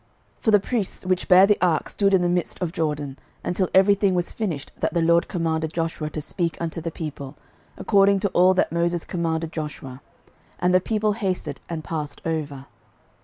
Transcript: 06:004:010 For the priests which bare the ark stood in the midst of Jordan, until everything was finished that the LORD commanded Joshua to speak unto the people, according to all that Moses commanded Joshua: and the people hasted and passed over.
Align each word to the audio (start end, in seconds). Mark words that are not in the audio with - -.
06:004:010 0.39 0.41
For 0.45 0.49
the 0.51 0.59
priests 0.59 1.05
which 1.05 1.27
bare 1.27 1.45
the 1.45 1.59
ark 1.61 1.87
stood 1.87 2.11
in 2.15 2.23
the 2.23 2.27
midst 2.27 2.59
of 2.59 2.71
Jordan, 2.71 3.19
until 3.43 3.69
everything 3.71 4.15
was 4.15 4.31
finished 4.31 4.71
that 4.79 4.95
the 4.95 5.01
LORD 5.03 5.27
commanded 5.27 5.73
Joshua 5.73 6.09
to 6.09 6.19
speak 6.19 6.57
unto 6.59 6.81
the 6.81 6.89
people, 6.89 7.35
according 7.77 8.19
to 8.21 8.29
all 8.29 8.55
that 8.55 8.71
Moses 8.71 9.05
commanded 9.05 9.53
Joshua: 9.53 10.01
and 10.57 10.73
the 10.73 10.79
people 10.79 11.11
hasted 11.13 11.61
and 11.69 11.83
passed 11.83 12.19
over. 12.25 12.65